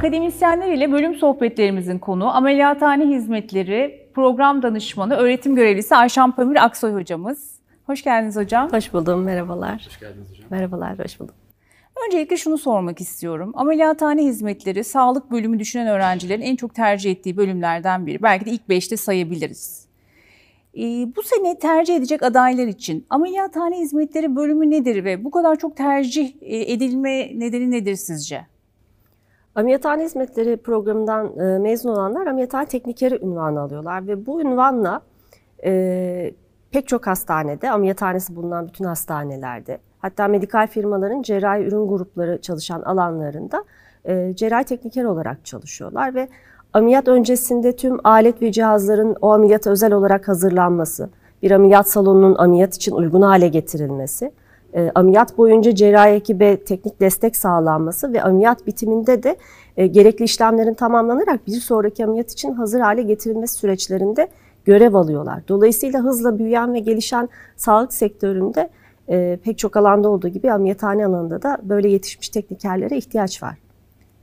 [0.00, 7.50] Akademisyenler ile bölüm sohbetlerimizin konu ameliyathane hizmetleri program danışmanı öğretim görevlisi Ayşan Pamir Aksoy hocamız.
[7.86, 8.72] Hoş geldiniz hocam.
[8.72, 9.86] Hoş buldum, merhabalar.
[9.86, 10.44] Hoş geldiniz hocam.
[10.50, 11.34] Merhabalar, hoş buldum.
[12.06, 13.52] Öncelikle şunu sormak istiyorum.
[13.54, 18.22] Ameliyathane hizmetleri sağlık bölümü düşünen öğrencilerin en çok tercih ettiği bölümlerden biri.
[18.22, 19.86] Belki de ilk beşte sayabiliriz.
[20.74, 20.80] Ee,
[21.16, 26.32] bu sene tercih edecek adaylar için ameliyathane hizmetleri bölümü nedir ve bu kadar çok tercih
[26.40, 28.46] e, edilme nedeni nedir sizce?
[29.60, 35.00] Ameliyathane hizmetleri programından e, mezun olanlar ameliyathane teknikeri ünvanı alıyorlar ve bu ünvanla
[35.64, 36.32] e,
[36.70, 43.64] pek çok hastanede, ameliyathanesi bulunan bütün hastanelerde, hatta medikal firmaların cerrahi ürün grupları çalışan alanlarında
[44.04, 46.28] e, cerrahi tekniker olarak çalışıyorlar ve
[46.72, 51.10] ameliyat öncesinde tüm alet ve cihazların o ameliyata özel olarak hazırlanması,
[51.42, 54.32] bir ameliyat salonunun ameliyat için uygun hale getirilmesi,
[54.74, 59.36] e, ameliyat boyunca cerrahi ekibe teknik destek sağlanması ve ameliyat bitiminde de
[59.76, 64.28] e, gerekli işlemlerin tamamlanarak bir sonraki ameliyat için hazır hale getirilmesi süreçlerinde
[64.64, 65.42] görev alıyorlar.
[65.48, 68.70] Dolayısıyla hızla büyüyen ve gelişen sağlık sektöründe
[69.08, 73.58] e, pek çok alanda olduğu gibi ameliyathane alanında da böyle yetişmiş teknikerlere ihtiyaç var.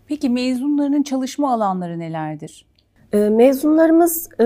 [0.08, 2.66] Peki mezunlarının çalışma alanları nelerdir?
[3.14, 4.46] E, mezunlarımız e,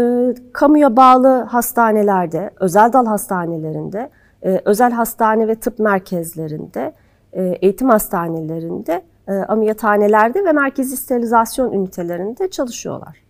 [0.54, 4.10] kamuya bağlı hastanelerde, özel dal hastanelerinde,
[4.44, 6.94] e, özel hastane ve tıp merkezlerinde,
[7.34, 13.22] e, eğitim hastanelerinde, e, ameliyathanelerde ve merkezi sterilizasyon ünitelerinde çalışıyorlar.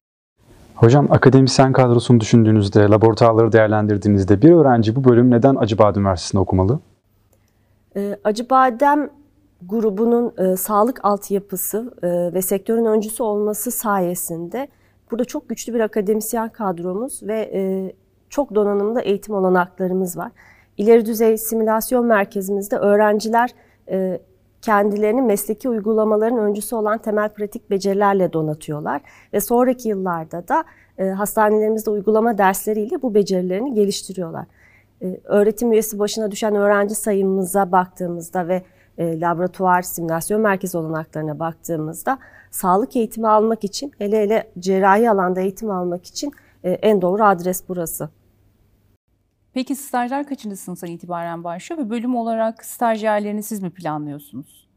[0.75, 6.79] Hocam akademisyen kadrosunu düşündüğünüzde, laboratuvarları değerlendirdiğinizde bir öğrenci bu bölüm neden Acıbadem Üniversitesi'nde okumalı?
[7.95, 9.09] E, Acıbadem
[9.61, 14.67] grubunun e, sağlık altyapısı e, ve sektörün öncüsü olması sayesinde
[15.11, 17.91] burada çok güçlü bir akademisyen kadromuz ve e,
[18.29, 20.31] çok donanımlı eğitim olanaklarımız var.
[20.81, 23.49] İleri düzey simülasyon merkezimizde öğrenciler
[23.89, 24.19] e,
[24.61, 29.01] kendilerini mesleki uygulamaların öncüsü olan temel pratik becerilerle donatıyorlar
[29.33, 30.63] ve sonraki yıllarda da
[30.97, 34.45] e, hastanelerimizde uygulama dersleriyle bu becerilerini geliştiriyorlar.
[35.01, 38.63] E, öğretim üyesi başına düşen öğrenci sayımıza baktığımızda ve
[38.97, 42.17] e, laboratuvar simülasyon merkezi olanaklarına baktığımızda
[42.51, 46.31] sağlık eğitimi almak için hele hele cerrahi alanda eğitim almak için
[46.63, 48.09] e, en doğru adres burası.
[49.53, 54.69] Peki stajlar kaçıncı sınıftan itibaren başlıyor ve bölüm olarak stajyerlerini siz mi planlıyorsunuz?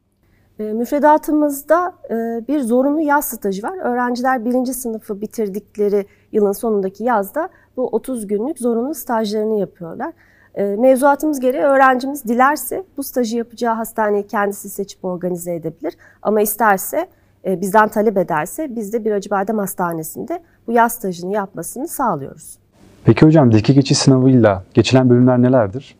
[0.59, 2.15] E, müfredatımızda e,
[2.49, 3.79] bir zorunlu yaz stajı var.
[3.79, 10.13] Öğrenciler birinci sınıfı bitirdikleri yılın sonundaki yazda bu 30 günlük zorunlu stajlarını yapıyorlar.
[10.55, 15.95] E, mevzuatımız gereği öğrencimiz dilerse bu stajı yapacağı hastaneyi kendisi seçip organize edebilir.
[16.23, 17.09] Ama isterse
[17.45, 22.64] e, bizden talep ederse biz de bir Acıbadem Hastanesi'nde bu yaz stajını yapmasını sağlıyoruz.
[23.05, 25.97] Peki hocam diki geçiş sınavıyla geçilen bölümler nelerdir?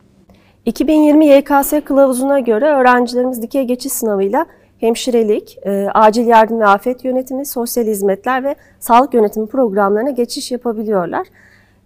[0.65, 4.45] 2020 YKS kılavuzuna göre öğrencilerimiz dikey geçiş sınavıyla
[4.79, 11.27] hemşirelik, e, acil yardım ve afet yönetimi, sosyal hizmetler ve sağlık yönetimi programlarına geçiş yapabiliyorlar.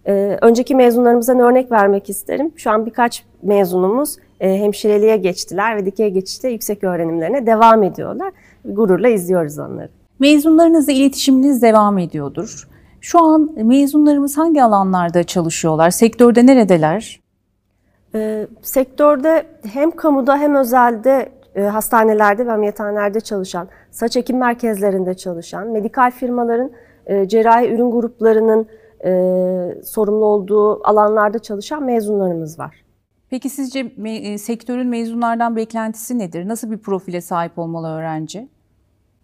[0.06, 2.52] E, önceki mezunlarımızdan örnek vermek isterim.
[2.56, 8.32] Şu an birkaç mezunumuz e, hemşireliğe geçtiler ve dikey geçişte yüksek öğrenimlerine devam ediyorlar.
[8.64, 9.88] Gururla izliyoruz onları.
[10.18, 12.68] Mezunlarınızla iletişiminiz devam ediyordur.
[13.00, 15.90] Şu an mezunlarımız hangi alanlarda çalışıyorlar?
[15.90, 17.20] Sektörde neredeler?
[18.14, 25.68] E, sektörde hem kamuda hem özelde e, hastanelerde ve ameliyathanelerde çalışan, saç ekim merkezlerinde çalışan,
[25.68, 26.70] medikal firmaların
[27.06, 28.66] e, cerrahi ürün gruplarının
[29.04, 32.84] e, sorumlu olduğu alanlarda çalışan mezunlarımız var.
[33.30, 36.48] Peki sizce me- sektörün mezunlardan beklentisi nedir?
[36.48, 38.48] Nasıl bir profile sahip olmalı öğrenci?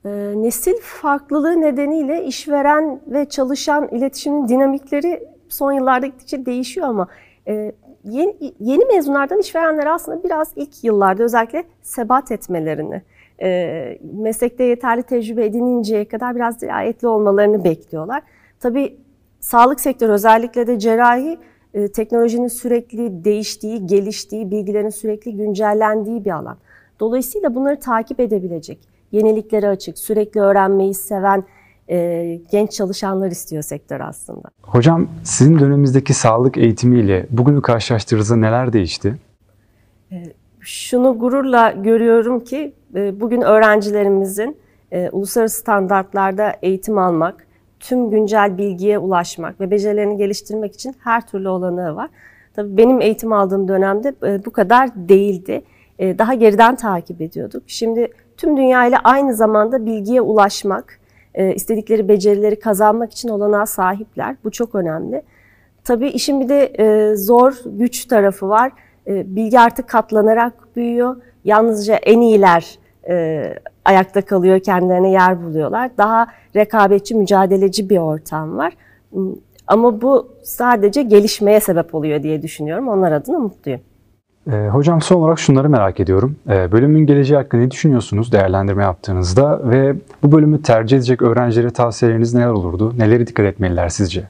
[0.06, 7.08] E, nesil farklılığı nedeniyle işveren ve çalışan iletişimin dinamikleri son yıllarda gittikçe değişiyor ama
[7.48, 7.72] e,
[8.04, 13.02] yeni, yeni mezunlardan işverenler aslında biraz ilk yıllarda özellikle sebat etmelerini,
[13.42, 18.22] e, meslekte yeterli tecrübe edininceye kadar biraz dirayetli olmalarını bekliyorlar.
[18.60, 18.96] Tabii
[19.40, 21.38] sağlık sektörü özellikle de cerrahi
[21.74, 26.56] e, teknolojinin sürekli değiştiği, geliştiği, bilgilerin sürekli güncellendiği bir alan.
[27.00, 31.44] Dolayısıyla bunları takip edebilecek, yeniliklere açık, sürekli öğrenmeyi seven
[31.90, 34.48] e, genç çalışanlar istiyor sektör aslında.
[34.62, 39.16] Hocam sizin dönemimizdeki sağlık eğitimiyle bugünü karşılaştırdığınızda neler değişti?
[40.12, 40.22] E,
[40.60, 44.56] şunu gururla görüyorum ki e, bugün öğrencilerimizin
[44.92, 47.46] e, uluslararası standartlarda eğitim almak,
[47.80, 52.10] tüm güncel bilgiye ulaşmak ve becerilerini geliştirmek için her türlü olanağı var.
[52.54, 55.62] Tabii benim eğitim aldığım dönemde e, bu kadar değildi.
[55.98, 57.62] E, daha geriden takip ediyorduk.
[57.66, 61.00] Şimdi tüm dünya ile aynı zamanda bilgiye ulaşmak,
[61.34, 64.36] e, istedikleri becerileri kazanmak için olanağa sahipler.
[64.44, 65.22] Bu çok önemli.
[65.84, 68.72] Tabii işin bir de e, zor, güç tarafı var.
[69.06, 71.16] E, bilgi artık katlanarak büyüyor.
[71.44, 72.78] Yalnızca en iyiler
[73.84, 75.90] ayakta kalıyor, kendilerine yer buluyorlar.
[75.98, 78.72] Daha rekabetçi, mücadeleci bir ortam var.
[79.66, 82.88] Ama bu sadece gelişmeye sebep oluyor diye düşünüyorum.
[82.88, 83.80] Onlar adına mutluyum.
[84.52, 86.36] Ee, hocam son olarak şunları merak ediyorum.
[86.48, 92.34] Ee, bölümün geleceği hakkında ne düşünüyorsunuz değerlendirme yaptığınızda ve bu bölümü tercih edecek öğrencilere tavsiyeleriniz
[92.34, 92.94] neler olurdu?
[92.98, 94.28] Neleri dikkat etmeliler sizce?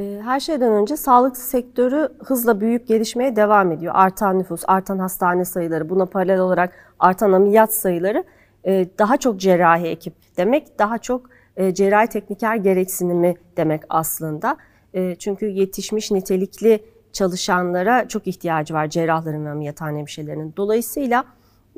[0.00, 3.92] Ee, Her şeyden önce sağlık sektörü hızla büyüyüp gelişmeye devam ediyor.
[3.96, 8.24] Artan nüfus, artan hastane sayıları, buna paralel olarak artan ameliyat sayıları
[8.66, 14.56] e, daha çok cerrahi ekip demek, daha çok e, cerrahi tekniker gereksinimi demek aslında.
[14.94, 16.80] E, Çünkü yetişmiş nitelikli
[17.14, 20.54] çalışanlara çok ihtiyacı var cerrahların ve ameliyathane hemşirelerinin.
[20.56, 21.24] Dolayısıyla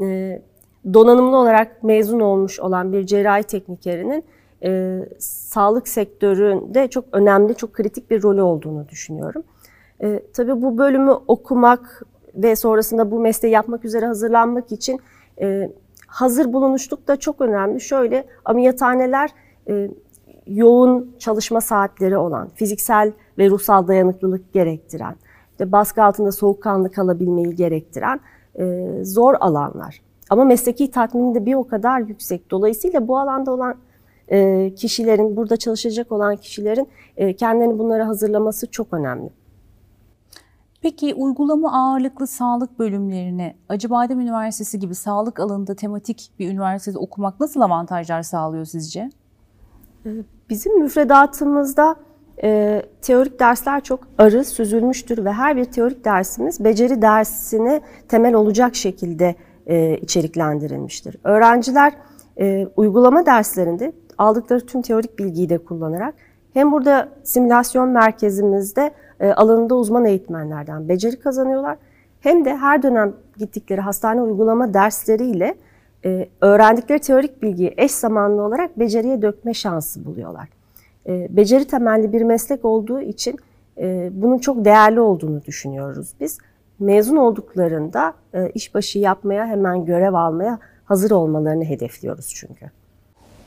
[0.01, 0.43] e,
[0.95, 4.25] donanımlı olarak mezun olmuş olan bir cerrahi teknikerinin
[4.65, 9.43] e, sağlık sektöründe çok önemli, çok kritik bir rolü olduğunu düşünüyorum.
[10.03, 12.03] E, tabii bu bölümü okumak
[12.35, 15.01] ve sonrasında bu mesleği yapmak üzere hazırlanmak için
[15.41, 15.71] e,
[16.07, 17.81] hazır bulunuşluk da çok önemli.
[17.81, 19.31] Şöyle ameliyathaneler
[19.69, 19.91] e,
[20.47, 25.17] yoğun çalışma saatleri olan, fiziksel ve ruhsal dayanıklılık gerektiren,
[25.57, 28.21] işte baskı altında soğukkanlı kalabilmeyi gerektiren
[28.59, 30.03] e, zor alanlar.
[30.31, 32.51] Ama mesleki tatmini de bir o kadar yüksek.
[32.51, 33.75] Dolayısıyla bu alanda olan
[34.29, 39.31] e, kişilerin, burada çalışacak olan kişilerin e, kendilerini bunlara hazırlaması çok önemli.
[40.83, 47.61] Peki uygulama ağırlıklı sağlık bölümlerini Acıbadem Üniversitesi gibi sağlık alanında tematik bir üniversitede okumak nasıl
[47.61, 49.11] avantajlar sağlıyor sizce?
[50.51, 51.97] Bizim müfredatımızda
[52.43, 58.75] e, teorik dersler çok arı, süzülmüştür ve her bir teorik dersimiz beceri dersine temel olacak
[58.77, 59.35] şekilde
[59.67, 61.17] e, içeriklendirilmiştir.
[61.25, 61.93] Öğrenciler
[62.41, 66.15] e, uygulama derslerinde aldıkları tüm teorik bilgiyi de kullanarak
[66.55, 68.91] hem burada simülasyon merkezimizde
[69.21, 71.77] e, alanında uzman eğitmenlerden beceri kazanıyorlar
[72.21, 75.55] hem de her dönem gittikleri hastane uygulama dersleriyle
[76.05, 80.49] e, öğrendikleri teorik bilgiyi eş zamanlı olarak beceriye dökme şansı buluyorlar.
[81.09, 83.37] E, beceri temelli bir meslek olduğu için
[83.79, 86.39] e, bunun çok değerli olduğunu düşünüyoruz biz.
[86.79, 92.71] Mezun olduklarında e, işbaşı yapmaya, hemen görev almaya hazır olmalarını hedefliyoruz çünkü.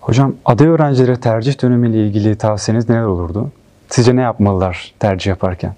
[0.02, 3.52] Hocam aday öğrencilere tercih dönemiyle ilgili tavsiyeniz neler olurdu?
[3.90, 5.74] Sizce ne yapmalılar tercih yaparken?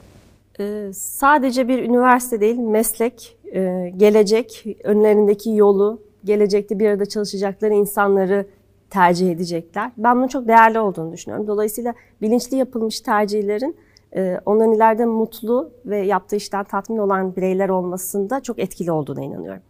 [0.60, 8.46] Ee, sadece bir üniversite değil, meslek, e, gelecek, önlerindeki yolu, gelecekte bir arada çalışacakları insanları
[8.92, 9.92] tercih edecekler.
[9.98, 11.48] Ben bunun çok değerli olduğunu düşünüyorum.
[11.48, 13.76] Dolayısıyla bilinçli yapılmış tercihlerin
[14.16, 19.62] e, onların ileride mutlu ve yaptığı işten tatmin olan bireyler olmasında çok etkili olduğuna inanıyorum.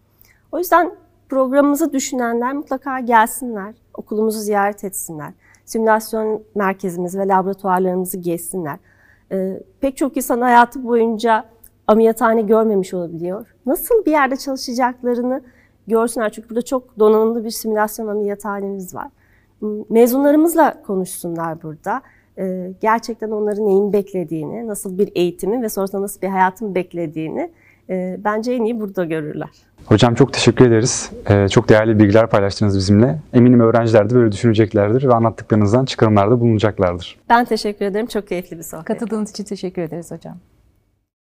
[0.52, 0.92] O yüzden
[1.30, 5.34] programımızı düşünenler mutlaka gelsinler, okulumuzu ziyaret etsinler,
[5.66, 8.78] simülasyon merkezimiz ve laboratuvarlarımızı gezsinler.
[9.32, 11.46] Ee, pek çok insan hayatı boyunca
[11.88, 13.56] ameliyathane görmemiş olabiliyor.
[13.66, 15.42] Nasıl bir yerde çalışacaklarını
[15.88, 16.30] görsünler.
[16.32, 19.08] Çünkü burada çok donanımlı bir simülasyon ameliyathanemiz var.
[19.60, 22.02] Hmm, Mezunlarımızla konuşsunlar burada.
[22.38, 27.52] Ee, gerçekten onların neyin beklediğini, nasıl bir eğitimin ve sonrasında nasıl bir hayatın beklediğini
[27.90, 29.50] e, bence en iyi burada görürler.
[29.86, 31.12] Hocam çok teşekkür ederiz.
[31.30, 33.20] Ee, çok değerli bilgiler paylaştınız bizimle.
[33.34, 37.20] Eminim öğrenciler de böyle düşüneceklerdir ve anlattıklarınızdan çıkarımlarda bulunacaklardır.
[37.30, 38.06] Ben teşekkür ederim.
[38.06, 38.86] Çok keyifli bir sohbet.
[38.86, 40.38] Katıldığınız için teşekkür ederiz hocam.